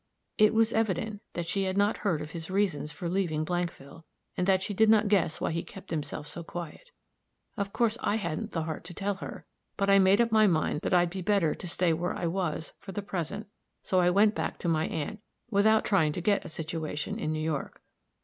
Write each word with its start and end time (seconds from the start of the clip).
"It 0.39 0.55
was 0.55 0.73
evident 0.73 1.21
that 1.33 1.47
she 1.47 1.65
had 1.65 1.77
not 1.77 1.97
heard 1.97 2.23
of 2.23 2.31
his 2.31 2.49
reasons 2.49 2.91
for 2.91 3.07
leaving 3.07 3.45
Blankville, 3.45 4.01
and 4.35 4.47
that 4.47 4.63
she 4.63 4.73
did 4.73 4.89
not 4.89 5.07
guess 5.09 5.39
why 5.39 5.51
he 5.51 5.61
kept 5.61 5.91
himself 5.91 6.25
so 6.25 6.43
quiet. 6.43 6.89
Of 7.55 7.71
course 7.71 7.99
I 8.01 8.15
hadn't 8.15 8.49
the 8.49 8.63
heart 8.63 8.83
to 8.85 8.95
tell 8.95 9.13
her; 9.17 9.45
but 9.77 9.91
I 9.91 9.99
made 9.99 10.19
up 10.19 10.31
my 10.31 10.47
mind 10.47 10.79
that 10.81 10.93
I'd 10.95 11.11
be 11.11 11.21
better 11.21 11.53
to 11.53 11.67
stay 11.67 11.93
where 11.93 12.15
I 12.15 12.25
was, 12.25 12.73
for 12.79 12.91
the 12.93 13.03
present 13.03 13.45
so 13.83 13.99
I 13.99 14.09
went 14.09 14.33
back 14.33 14.57
to 14.61 14.67
my 14.67 14.87
aunt, 14.87 15.19
without 15.51 15.85
trying 15.85 16.13
to 16.13 16.19
get 16.21 16.45
a 16.45 16.49
situation 16.49 17.19
in 17.19 17.31
New 17.31 17.39
York. 17.39 17.79